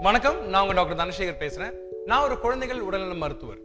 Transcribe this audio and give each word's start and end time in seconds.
வணக்கம் 0.00 0.48
நான் 0.48 0.62
உங்க 0.62 0.74
டாக்டர் 0.74 0.98
தனசேகர் 0.98 1.40
பேசுறேன். 1.40 1.74
நான் 2.06 2.22
ஒரு 2.22 2.38
குழந்தைகள் 2.38 2.80
உடல்நல 2.80 3.14
மருத்துவர். 3.14 3.58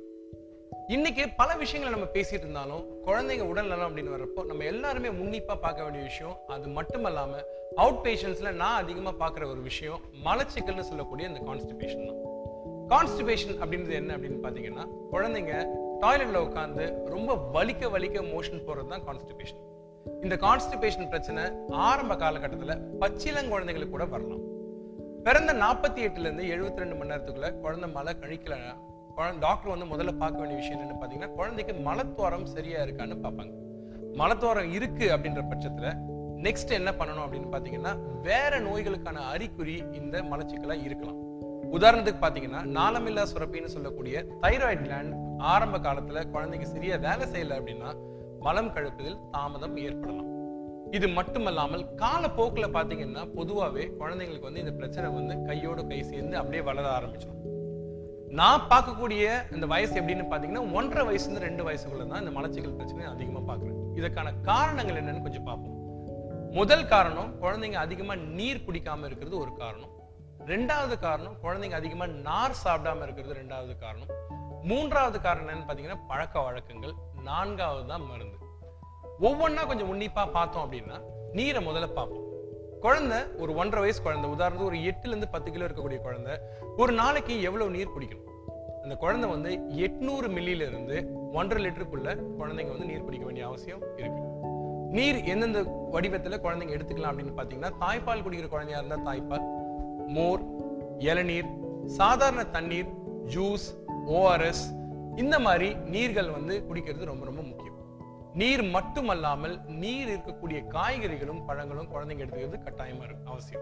இன்னைக்கு 0.88 1.30
பல 1.30 1.56
விஷயங்களை 1.56 2.00
நம்ம 2.00 2.12
பேசிட்டு 2.14 2.46
இருந்தாலும் 2.46 3.04
குழந்தைங்க 3.06 3.42
உடல்நலம் 3.42 3.88
அப்படின்னு 3.90 4.14
வர்றப்போ 4.16 4.46
நம்ம 4.46 4.64
எல்லாருமே 4.64 5.10
உன்னிப்பா 5.10 5.56
பார்க்க 5.56 5.84
வேண்டிய 5.84 6.04
விஷயம் 6.04 6.36
அது 6.48 6.68
மட்டுமல்லாம 6.68 7.42
அவுட் 7.76 8.06
பேஷன்ஸ்ல 8.06 8.52
நான் 8.52 8.82
அதிகமா 8.84 9.14
பார்க்குற 9.20 9.50
ஒரு 9.50 9.62
விஷயம் 9.62 10.02
மலச்சிக்கல்னு 10.26 10.80
சொல்லக்கூடிய 10.80 11.28
அந்த 11.28 11.40
கான்ஸ்டிபேஷன் 11.40 12.06
தான். 12.06 12.20
கான்ஸ்டிபேஷன் 12.90 13.56
அப்படின்றது 13.60 13.92
என்ன 13.92 14.18
அப்படின்னு 14.18 14.44
பாத்தீங்கன்னா 14.44 14.86
குழந்தைங்க 15.12 15.54
டாய்லெட்ல 16.02 16.42
உட்காந்து 16.48 17.06
ரொம்ப 17.06 17.36
வலிக்க 17.54 17.92
வலிக்க 17.98 18.22
மோஷன் 18.34 18.66
போறது 18.68 18.88
தான் 18.88 19.06
கான்ஸ்டிபேஷன் 19.08 19.62
இந்த 20.24 20.36
கான்ஸ்டிபேஷன் 20.36 21.10
பிரச்சனை 21.10 21.44
ஆரம்ப 21.70 22.16
காலகட்டத்துல 22.16 22.74
பச்சிளங்குழந்தைகளுக்கு 23.00 23.90
கூட 23.90 24.06
வரலாம். 24.06 24.55
பிறந்த 25.26 25.54
நாற்பத்தி 25.54 26.00
எட்டுல 26.06 26.26
இருந்து 26.28 26.44
எழுபத்தி 26.44 26.82
ரெண்டு 26.82 26.96
மணி 26.96 27.10
நேரத்துக்குள்ள 27.12 27.60
குழந்தை 27.60 27.90
மலை 27.90 28.14
கழிக்கல 28.22 28.56
குழந்தை 29.16 29.40
டாக்டர் 29.40 29.72
வந்து 29.72 29.86
முதல்ல 29.94 30.18
பார்க்க 30.18 30.40
வேண்டிய 30.40 30.58
விஷயம் 30.60 30.82
என்னன்னு 30.82 31.00
பாத்தீங்கன்னா 31.02 31.34
குழந்தைக்கு 31.34 31.74
மலத்துவாரம் 31.74 32.46
சரியா 32.46 32.82
இருக்கான்னு 32.82 33.16
பார்ப்பாங்க. 33.24 33.54
மலத்துவாரம் 34.16 34.72
இருக்கு 34.72 35.18
அப்படின்ற 35.18 35.44
பட்சத்துல 35.52 35.94
நெக்ஸ்ட் 36.46 36.72
என்ன 36.72 36.92
பண்ணணும் 36.92 37.26
அப்படின்னு 37.26 37.50
பாத்தீங்கன்னா 37.56 38.22
வேற 38.22 38.60
நோய்களுக்கான 38.60 39.24
அறிகுறி 39.34 39.84
இந்த 39.92 40.22
மலச்சிக்கலா 40.22 40.78
இருக்கலாம். 40.84 41.20
உதாரணத்துக்கு 41.72 42.24
பாத்தீங்கன்னா 42.26 42.62
நாளமில்லா 42.78 43.26
சுரப்பின்னு 43.34 43.66
சொல்லக்கூடிய 43.66 44.26
தைராய்டு 44.42 44.86
கிளாண்ட் 44.86 45.16
ஆரம்ப 45.38 45.78
காலத்துல 45.78 46.30
குழந்தைக்கு 46.30 46.68
சரியா 46.68 46.96
வேலை 46.96 47.28
செய்யல 47.28 47.60
அப்படின்னா 47.60 47.92
மலம் 48.40 48.74
கழுப்பதில் 48.74 49.20
தாமதம் 49.32 49.78
ஏற்படலாம். 49.78 50.35
இது 50.92 51.08
மட்டுமல்லாமல் 51.08 51.96
காலப்போக்கில் 51.96 52.74
பார்த்தீங்கன்னா 52.76 53.24
பொதுவாகவே 53.38 53.86
குழந்தைங்களுக்கு 54.00 54.48
வந்து 54.48 54.60
இந்த 54.60 54.72
பிரச்சனை 54.72 55.10
வந்து 55.14 55.36
கையோடு 55.44 55.88
கை 55.88 56.04
சேர்ந்து 56.04 56.38
அப்படியே 56.38 56.64
வளர 56.64 56.86
ஆரம்பிச்சிடும். 56.98 57.42
நான் 58.40 58.68
பார்க்கக்கூடிய 58.72 59.24
இந்த 59.52 59.66
வயசு 59.66 59.94
எப்படின்னு 60.02 60.26
பார்த்தீங்கன்னா 60.32 60.74
ஒன்றரை 60.74 61.04
வயசுலேருந்து 61.10 61.46
ரெண்டு 61.48 61.64
வயசுக்குள்ள 61.68 62.08
தான் 62.08 62.24
இந்த 62.26 62.34
மலச்சிக்கல் 62.40 62.76
பிரச்சனை 62.76 63.06
அதிகமாக 63.06 63.44
பார்க்குறேன். 63.50 63.80
இதுக்கான 64.00 64.42
காரணங்கள் 64.42 65.00
என்னன்னு 65.02 65.22
கொஞ்சம் 65.22 65.44
பார்ப்போம். 65.44 65.74
முதல் 66.54 66.88
காரணம் 66.88 67.40
குழந்தைங்க 67.44 67.80
அதிகமாக 67.86 68.20
நீர் 68.20 68.64
குடிக்காமல் 68.66 69.08
இருக்கிறது 69.10 69.38
ஒரு 69.38 69.54
காரணம். 69.56 69.92
ரெண்டாவது 70.46 71.00
காரணம் 71.00 71.38
குழந்தைங்க 71.44 71.72
அதிகமாக 71.72 72.12
நார் 72.12 72.62
சாப்பிடாம 72.64 73.04
இருக்கிறது 73.04 73.40
ரெண்டாவது 73.42 73.78
காரணம். 73.78 74.12
மூன்றாவது 74.64 75.22
காரணம் 75.22 75.48
என்னன்னு 75.48 75.68
பார்த்தீங்கன்னா 75.68 76.02
பழக்க 76.08 76.42
வழக்கங்கள். 76.42 76.94
நான்காவது 77.24 77.88
தான் 77.88 78.06
மருந்து. 78.12 78.45
ஒவ்வொன்றா 79.22 79.68
கொஞ்சம் 79.68 79.92
உன்னிப்பா 79.94 80.32
பார்த்தோம் 80.32 80.72
அப்படின்னா 80.72 80.98
நீரை 81.32 81.66
முதல்ல 81.66 81.92
பார்ப்போம். 81.92 82.24
குழந்தை 82.82 83.18
ஒரு 83.38 83.56
ஒன்றரை 83.56 83.80
வயசு 83.80 84.02
குழந்தை. 84.02 84.30
உதாரணத்துக்கு 84.32 84.64
ஒரு 84.64 84.76
எட்டுல 84.76 85.08
இருந்து 85.08 85.28
பத்து 85.28 85.52
கிலோ 85.52 85.66
இருக்கக்கூடிய 85.66 86.00
குழந்தை 86.02 86.34
ஒரு 86.78 86.94
நாளைக்கு 86.94 87.42
எவ்வளவு 87.42 87.70
நீர் 87.70 87.94
குடிக்கணும்? 88.00 88.32
அந்த 88.84 88.96
குழந்தை 88.96 89.30
வந்து 89.30 89.52
எட்நூறு 89.86 90.28
மில்லியில 90.38 90.68
இருந்து 90.68 91.10
ஒன்றரை 91.34 91.66
லிட்டருக்குள்ள 91.66 92.10
குழந்தைங்க 92.40 92.70
வந்து 92.70 92.86
நீர் 92.86 93.04
குடிக்க 93.04 93.26
வேண்டிய 93.26 93.46
அவசியம் 93.48 93.82
இருக்கு. 93.98 94.22
நீர் 94.92 95.24
எந்தெந்த 95.24 95.62
வடிவத்துல 95.92 96.38
குழந்தைங்க 96.46 96.76
எடுத்துக்கலாம் 96.78 97.12
அப்படின்னு 97.12 97.38
பாத்தீங்கன்னா 97.38 97.72
தாய்ப்பால் 97.82 98.24
குடிக்கிற 98.24 98.48
குழந்தையா 98.48 98.82
இருந்தா 98.82 99.12
தாய்ப்பால் 99.12 99.46
மோர் 100.08 100.42
இளநீர் 101.00 101.50
சாதாரண 101.86 102.44
தண்ணீர் 102.44 102.88
ஜூஸ் 103.36 103.68
ஓஆர்எஸ் 104.08 104.64
இந்த 105.16 105.40
மாதிரி 105.40 105.74
நீர்கள் 105.74 106.30
வந்து 106.30 106.66
குடிக்கிறது 106.70 107.06
ரொம்ப 107.06 107.26
ரொம்ப 107.26 107.42
முக்கியம். 107.42 107.75
நீர் 108.36 108.64
மட்டுமல்லாமல் 108.64 109.66
நீர் 109.66 110.08
இருக்கக்கூடிய 110.08 110.68
காய்கறிகளும் 110.68 111.46
பழங்களும் 111.46 111.92
குழந்தைங்க 111.92 112.24
எடுத்துக்கிறது 112.24 112.60
கட்டாயமா 112.66 113.04
இருக்கும் 113.04 113.26
அவசியம். 113.26 113.62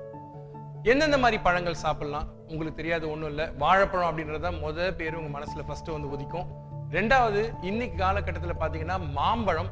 எந்தெந்த 0.84 1.18
மாதிரி 1.18 1.42
பழங்கள் 1.42 1.74
சாப்பிடலாம்? 1.74 2.28
உங்களுக்கு 2.48 2.74
தெரியாது 2.74 3.10
ஒண்ணும் 3.10 3.28
இல்ல. 3.28 3.52
வாழைப்பழம் 3.58 4.18
அப்படின்றத 4.18 4.54
முத 4.62 4.92
பேர் 4.92 5.16
உங்க 5.16 5.40
மனசுல 5.40 5.68
ஃபர்ஸ்ட் 5.68 5.88
வந்து 5.88 6.08
உதிக்கும். 6.08 6.46
ரெண்டாவது 6.90 7.64
இன்னைக்கு 7.64 8.04
காலகட்டத்துல 8.04 8.54
பாத்தீங்கன்னா 8.60 9.10
மாம்பழம் 9.10 9.68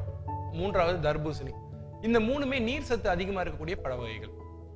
மூன்றாவது 0.52 1.12
தர்பூசணி. 1.12 1.52
இந்த 2.02 2.20
மூணுமே 2.20 2.60
நீர் 2.60 2.82
சத்து 2.82 3.08
அதிகமா 3.08 3.42
இருக்கக்கூடிய 3.42 3.76
பழ 3.82 3.96
வகைகள். 3.96 4.30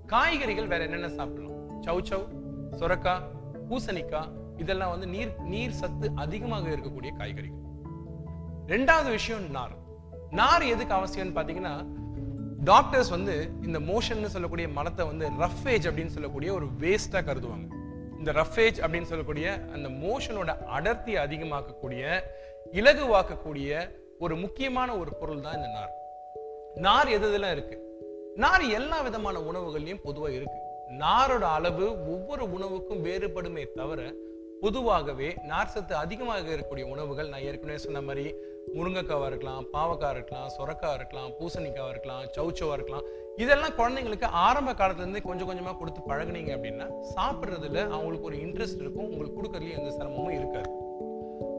காய்கறிகள் 0.06 0.66
வேற 0.66 0.84
என்னென்ன 0.84 1.08
சாப்பிடலாம்? 1.08 1.82
சௌச்சவ் 1.82 2.26
சுரக்காய் 2.70 3.22
பூசணிக்காய் 3.70 4.30
இதெல்லாம் 4.56 4.90
வந்து 4.90 5.06
நீர் 5.06 5.40
நீர் 5.40 5.70
சத்து 5.70 6.10
அதிகமாக 6.14 6.68
இருக்கக்கூடிய 6.68 7.16
காய்கறிகள். 7.16 7.64
ரெண்டாவது 8.66 9.10
விஷயம் 9.10 9.50
நார். 9.50 9.84
நார் 10.30 10.62
எதுக்கு 10.62 10.94
அவசியம்னு 10.94 11.34
பாத்தீங்கன்னா 11.34 11.86
டாக்டர்ஸ் 12.64 13.08
வந்து 13.08 13.48
இந்த 13.62 13.78
மோஷன் 13.78 14.24
சொல்லக்கூடிய 14.24 14.68
மலத்தை 14.68 15.06
வந்து 15.06 15.28
ரஃபேஜ் 15.28 15.92
அப்படின்னு 15.92 16.06
சொல்லக்கூடிய 16.06 16.52
ஒரு 16.52 16.66
வேஸ்டா 16.66 17.12
கருதுவாங்க. 17.12 17.84
இந்த 18.18 18.44
ஏஜ் 18.56 18.80
அப்படின்னு 18.80 19.02
சொல்லக்கூடிய 19.02 19.60
அந்த 19.72 19.88
மோஷனோட 19.88 20.64
அடர்த்தி 20.64 21.14
அதிகமாக்கக்கூடிய 21.14 22.20
இலகுவாக்கக்கூடிய 22.72 23.90
ஒரு 24.18 24.36
முக்கியமான 24.36 24.96
ஒரு 24.96 25.14
பொருள் 25.14 25.40
தான் 25.40 25.54
இந்த 25.54 25.68
நார். 25.68 25.90
நார் 26.74 27.08
எது 27.08 27.38
எதுலாம் 27.38 27.50
இருக்கு? 27.50 27.80
நார் 28.36 28.62
எல்லா 28.62 29.00
விதமான 29.00 29.38
உணவுகள்லயும் 29.38 30.00
பொதுவா 30.04 30.28
இருக்கு. 30.28 30.64
நாரோட 30.98 31.40
அளவு 31.40 32.10
ஒவ்வொரு 32.10 32.50
உணவுக்கும் 32.50 33.04
வேறுபடுமே 33.04 33.66
தவிர 33.74 34.12
பொதுவாகவே 34.60 35.34
நார் 35.42 35.66
சத்து 35.66 35.94
அதிகமாக 35.94 36.54
இருக்கக்கூடிய 36.54 36.82
உணவுகள் 36.82 37.28
நான் 37.28 37.40
ஏற்கனவே 37.40 37.78
சொன்ன 37.78 38.00
மாதிரி 38.00 38.34
முருங்கைக்காவாக 38.74 39.26
இருக்கலாம் 39.26 39.64
பாவக்காய் 39.72 40.10
இருக்கலாம் 40.10 40.48
சொரக்காய் 40.58 40.94
இருக்கலாம் 40.94 41.30
பூசணிக்காய் 41.40 41.88
இருக்கலாம் 41.88 42.22
சௌச்சவா 42.36 42.72
இருக்கலாம். 42.72 43.02
இதெல்லாம் 43.36 43.70
குழந்தைங்களுக்கு 43.70 44.24
ஆரம்ப 44.24 44.72
காலத்துல 44.72 44.96
இருந்து 44.96 45.22
கொஞ்சம் 45.22 45.50
கொஞ்சமா 45.50 45.78
கொடுத்து 45.78 46.00
பழகுனீங்க 46.08 46.50
அப்படின்னா 46.56 46.86
சாப்பிட்றதுல 47.16 47.88
அவங்களுக்கு 47.88 48.22
ஒரு 48.22 48.36
இன்ட்ரெஸ்ட் 48.36 48.80
இருக்கும் 48.80 49.08
உங்களுக்கு 49.08 49.42
கொடுக்கறதுலயும் 49.42 49.78
எந்த 49.78 49.90
சிரமமும் 49.90 50.30
இருக்காது. 50.30 50.70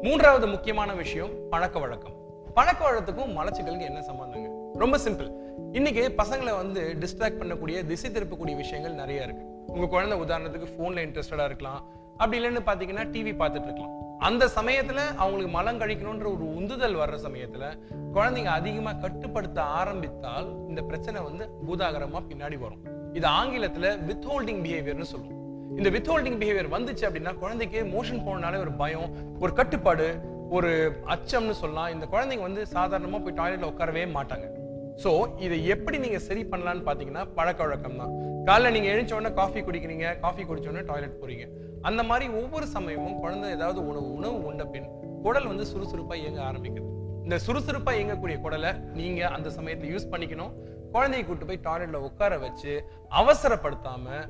மூன்றாவது 0.02 0.48
முக்கியமான 0.48 0.94
விஷயம் 0.94 1.30
பழக்க 1.50 1.80
வழக்கம். 1.80 2.16
பழக்க 2.54 2.92
வழக்கத்துக்கும் 2.92 3.36
மலச்சிக்கலுக்கு 3.40 3.82
என்ன 3.82 4.00
சம்பந்தங்க? 4.00 4.50
ரொம்ப 4.74 4.98
சிம்பிள் 4.98 5.30
இன்னைக்கு 5.74 6.14
பசங்களை 6.18 6.56
வந்து 6.56 6.98
டிஸ்ட்ராக்ட் 7.00 7.40
பண்ணக்கூடிய 7.42 7.86
திசை 7.86 8.12
திருப்பக்கூடிய 8.12 8.56
விஷயங்கள் 8.56 8.94
நிறைய 8.94 9.24
இருக்கு. 9.24 9.46
உங்க 9.68 9.86
குழந்தை 9.86 10.20
உதாரணத்துக்கு 10.20 10.68
ஃபோன்ல 10.76 11.06
இன்ட்ரெஸ்டடா 11.08 11.46
இருக்கலாம். 11.46 11.82
அப்படி 12.18 12.46
இல்லைன்னு 12.46 12.68
பாத்தீங்கன்னா 12.70 13.08
டிவி 13.16 13.34
பார்த்துட்டு 13.42 13.70
இருக்கலாம். 13.70 14.07
அந்த 14.20 14.46
சமயத்துல 14.46 15.00
அவங்களுக்கு 15.16 15.52
மலம் 15.52 15.80
கழிக்கணும்ன்ற 15.80 16.26
ஒரு 16.26 16.56
உந்துதல் 16.56 16.96
வர்ற 16.96 17.18
சமயத்துல 17.24 17.80
குழந்தைங்க 18.14 18.46
அதிகமா 18.46 18.94
கட்டுப்படுத்த 18.94 19.62
ஆரம்பித்தால் 19.62 20.68
இந்த 20.68 20.82
பிரச்சனை 20.82 21.22
வந்து 21.22 21.50
பூதாகரமா 21.68 22.22
பின்னாடி 22.30 22.58
வரும். 22.58 23.14
இது 23.14 23.28
ஆங்கிலத்துல 23.28 23.98
வித்ஹோல்டிங் 24.10 24.62
பிஹேவியர்னு 24.66 25.02
சொல்லுவோம். 25.02 25.78
இந்த 25.78 25.90
வித்ஹோல்டிங் 25.90 26.40
பிஹேவியர் 26.42 26.74
வந்துச்சு 26.78 27.06
அப்படின்னா 27.10 27.38
குழந்தைக்கு 27.38 27.84
மோஷன் 27.84 28.26
போனாலே 28.26 28.58
ஒரு 28.58 28.72
பயம் 28.72 29.40
ஒரு 29.40 29.54
கட்டுப்பாடு 29.54 30.20
ஒரு 30.50 31.02
அச்சம்னு 31.06 31.52
சொல்லலாம். 31.52 31.94
இந்த 31.94 32.06
குழந்தைங்க 32.12 32.42
வந்து 32.42 32.66
சாதாரணமா 32.74 33.24
போய் 33.24 33.34
டாய்லெட்ல 33.34 33.66
உட்காரவே 33.66 34.08
மாட்டாங்க. 34.18 34.57
ஸோ 35.04 35.12
இதை 35.46 35.58
எப்படி 35.74 35.98
நீங்கள் 36.06 36.24
சரி 36.28 36.44
பண்ணலான்னு 36.52 36.86
பார்த்தீங்கன்னா 36.88 37.24
பழக்க 37.38 37.60
வழக்கம் 37.66 38.00
தான் 38.02 38.14
காலைல 38.48 38.72
நீங்கள் 38.76 38.94
எழுந்த 38.94 39.16
உடனே 39.16 39.32
காஃபி 39.40 39.60
குடிக்கிறீங்க 39.68 40.08
காஃபி 40.20 40.44
குடிச்ச 40.44 40.84
டாய்லெட் 40.92 41.20
போகிறீங்க 41.22 41.46
அந்த 41.88 42.02
மாதிரி 42.04 42.26
ஒவ்வொரு 42.42 42.68
சமயமும் 42.76 43.20
குழந்தை 43.24 43.50
ஏதாவது 43.58 43.80
உணவு 43.90 44.08
உணவு 44.18 44.38
உண்ட 44.50 44.64
பின் 44.74 44.88
குடல் 45.26 45.50
வந்து 45.52 45.66
சுறுசுறுப்பாக 45.72 46.22
இயங்க 46.22 46.40
ஆரம்பிக்குது. 46.50 46.88
இந்த 47.24 47.38
சுறுசுறுப்பாக 47.46 47.98
இயங்கக்கூடிய 47.98 48.38
குடலை 48.46 48.72
நீங்கள் 48.94 49.34
அந்த 49.36 49.50
சமயத்தில் 49.58 49.94
யூஸ் 49.94 50.12
பண்ணிக்கணும். 50.14 50.54
குழந்தையை 50.92 51.24
கூட்டு 51.26 51.46
போய் 51.46 51.64
டாய்லெட்டில் 51.68 52.06
உட்கார 52.08 52.38
வச்சு 52.38 52.74
அவசரப்படுத்தாமல் 53.22 54.26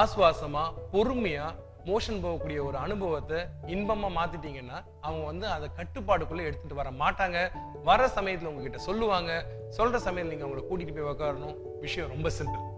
ஆஸ்வாசமாக 0.00 0.74
பொறுமையாக 0.92 1.56
மோஷன் 1.86 2.22
போகக்கூடிய 2.24 2.64
ஒரு 2.64 2.76
அனுபவத்தை 2.76 3.38
இன்பமா 3.66 4.08
மாத்திட்டீங்கன்னா 4.18 4.84
அவங்க 5.00 5.24
வந்து 5.24 5.46
அதை 5.46 5.68
கட்டுப்பாடுக்குள்ளே 5.78 6.44
எடுத்துட்டு 6.48 6.74
வர 6.74 6.90
மாட்டாங்க. 6.90 7.50
வர 7.84 8.10
சமயத்துல 8.16 8.44
உங்ககிட்ட 8.44 8.78
சொல்லுவாங்க. 8.78 9.44
சொல்ற 9.78 9.98
சமயத்துல 10.06 10.32
நீங்க 10.32 10.46
அவங்களை 10.46 10.64
கூட்டிட்டு 10.70 10.94
போய் 10.98 11.10
உட்காரணும் 11.14 11.56
விஷயம் 11.80 12.08
ரொம்ப 12.08 12.30
சிம்பிள் 12.38 12.70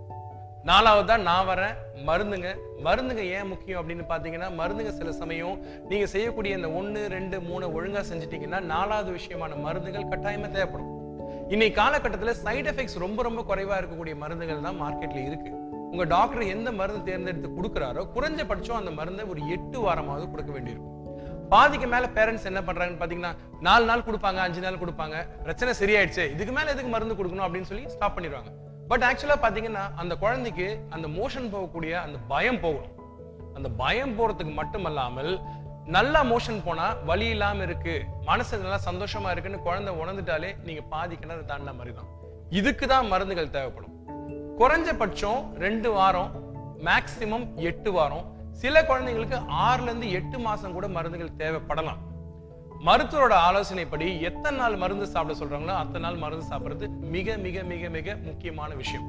நாலாவது 0.65 1.07
தான் 1.07 1.23
நான் 1.23 1.49
வரேன். 1.49 1.75
மருந்துங்க. 2.07 2.57
மருந்துங்க 2.85 3.23
ஏன் 3.37 3.49
முக்கியம் 3.49 3.81
அப்படின்னு 3.81 4.05
பாத்தீங்கன்னா 4.09 4.49
மருந்துங்க 4.61 4.89
சில 4.89 5.13
சமயம் 5.13 5.65
நீங்க 5.89 6.07
செய்யக்கூடிய 6.07 6.57
இந்த 6.57 6.71
ஒன்னு 6.71 7.09
ரெண்டு 7.09 7.41
மூணு 7.41 7.83
ஒழுங்கா 7.83 8.03
செஞ்சுட்டீங்கன்னா 8.11 8.61
நாலாவது 8.61 9.19
விஷயமான 9.19 9.61
மருந்துகள் 9.61 10.11
கட்டாயமா 10.13 10.51
தேவைப்படும். 10.51 10.91
இன்னைக்கு 11.49 11.83
காலகட்டத்தில் 11.83 12.35
சைட் 12.35 12.69
எஃபெக்ட்ஸ் 12.69 12.99
ரொம்ப 12.99 13.23
ரொம்ப 13.23 13.43
குறைவா 13.51 13.79
இருக்கக்கூடிய 13.81 14.17
மருந்துகள் 14.17 14.61
தான் 14.61 14.83
மார்க்கெட்ல 14.83 15.27
இருக்கு. 15.27 15.64
உங்க 15.95 16.05
டாக்டர் 16.13 16.45
எந்த 16.53 16.69
மருந்து 16.79 17.01
தேர்ந்தெடுத்து 17.09 17.49
கொடுக்குறாரோ 17.57 18.03
குறைஞ்சபட்சம் 18.15 18.79
அந்த 18.79 18.91
மருந்தை 18.97 19.25
ஒரு 19.33 19.41
எட்டு 19.55 19.79
வாரமாவது 19.85 20.25
கொடுக்க 20.33 20.51
வேண்டியிருக்கும். 20.55 20.91
பாதிக்கு 21.53 21.87
மேல 21.93 22.05
பேரண்ட்ஸ் 22.17 22.49
என்ன 22.51 22.61
பண்றாங்கன்னு 22.69 23.01
பாத்தீங்கன்னா 23.03 23.31
நாலு 23.67 23.85
நாள் 23.91 24.05
கொடுப்பாங்க 24.09 24.41
அஞ்சு 24.47 24.61
நாள் 24.65 24.81
கொடுப்பாங்க 24.81 25.19
பிரச்சனை 25.45 25.75
சரியாயிடுச்சு 25.81 26.25
இதுக்கு 26.35 26.55
மேல 26.57 26.73
எதுக்கு 26.75 26.91
மருந்து 26.95 27.19
கொடுக்கணும் 27.21 27.47
அப்படின்னு 27.47 27.71
சொல்லி 27.71 27.85
ஸ்டாப் 27.95 28.17
பண்ணிடுவாங்க. 28.17 28.51
பட் 28.91 29.07
ஆக்சுவலா 29.11 29.39
பாத்தீங்கன்னா 29.45 29.85
அந்த 30.03 30.17
குழந்தைக்கு 30.25 30.69
அந்த 30.97 31.07
மோஷன் 31.19 31.49
போகக்கூடிய 31.55 31.93
அந்த 32.07 32.19
பயம் 32.33 32.61
போகணும். 32.67 32.93
அந்த 33.59 33.71
பயம் 33.83 34.17
போறதுக்கு 34.19 34.55
மட்டுமல்லாமல் 34.61 35.33
நல்லா 35.99 36.23
மோஷன் 36.35 36.63
போனா 36.69 36.89
வலி 37.11 37.29
இல்லாம 37.37 37.63
இருக்கு 37.69 37.97
மனசு 38.31 38.63
நல்லா 38.67 38.83
சந்தோஷமா 38.91 39.31
இருக்குன்னு 39.35 39.65
குழந்தை 39.69 39.95
உணர்ந்துட்டாலே 40.03 40.53
நீங்க 40.69 40.85
பாதி 40.95 41.17
கிணறு 41.23 41.51
தாண்டின 41.53 41.77
மாதிரி 41.81 41.95
தான் 42.01 42.11
இதுக்கு 42.61 42.85
தான் 42.95 43.11
மருந்துகள் 43.15 43.57
தேவைப்படும். 43.57 43.94
குறைஞ்சபட்சம் 44.59 45.53
ரெண்டு 45.59 45.93
வாரம் 45.93 46.29
மேக்சிமம் 46.85 47.55
எட்டு 47.69 47.93
வாரம். 47.93 48.27
சில 48.51 48.83
குழந்தைங்களுக்கு 48.83 49.39
ஆறுல 49.69 49.83
இருந்து 49.83 50.11
எட்டு 50.11 50.39
மாசம் 50.39 50.73
கூட 50.73 50.89
மருந்துகள் 50.89 51.39
தேவைப்படலாம். 51.39 52.01
மருத்துவரோட 52.87 53.35
ஆலோசனைப்படி 53.49 54.21
எத்தனை 54.21 54.59
நாள் 54.59 54.77
மருந்து 54.77 55.07
சாப்பிட 55.07 55.39
சொல்றாங்களோ 55.39 55.75
அத்தனை 55.77 56.01
நாள் 56.01 56.17
மருந்து 56.17 56.47
சாப்பிடுறது 56.51 56.89
மிக 56.89 57.37
மிக 57.37 57.63
மிக 57.63 57.89
மிக 57.89 58.15
முக்கியமான 58.15 58.75
விஷயம். 58.75 59.07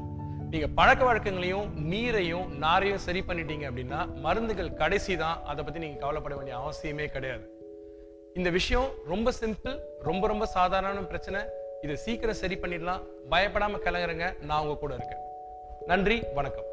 நீங்க 0.50 0.68
பழக்க 0.68 1.04
வழக்கங்களையும் 1.06 1.92
நீரையும் 1.92 2.48
நாரையும் 2.64 3.04
சரி 3.08 3.24
பண்ணிட்டீங்க 3.28 3.68
அப்படின்னா 3.70 4.00
மருந்துகள் 4.16 4.74
கடைசி 4.74 5.18
தான் 5.18 5.44
அதை 5.46 5.64
பத்தி 5.64 5.80
நீங்க 5.80 6.00
கவலைப்பட 6.00 6.36
வேண்டிய 6.36 6.58
அவசியமே 6.58 7.06
கிடையாது. 7.06 7.46
இந்த 8.34 8.50
விஷயம் 8.50 8.90
ரொம்ப 9.06 9.32
சிம்பிள் 9.42 9.78
ரொம்ப 10.02 10.28
ரொம்ப 10.28 10.46
சாதாரண 10.46 11.00
பிரச்சனை. 11.00 11.42
இதை 11.82 11.96
சீக்கிரம் 11.96 12.42
சரி 12.42 12.56
பண்ணிடலாம். 12.56 13.04
பயப்படாம 13.30 13.80
கிளங்குறங்க 13.86 14.42
நான் 14.42 14.62
உங்க 14.62 14.76
கூட 14.76 14.94
இருக்கேன். 14.94 15.24
நன்றி 15.86 16.24
வணக்கம். 16.34 16.68